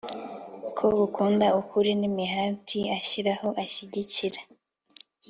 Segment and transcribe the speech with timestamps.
[0.77, 4.39] ko akunda ukuri, n'imihati ashyiraho ashyigikira